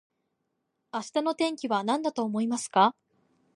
[0.91, 2.95] 明日の天気はなんだと思いますか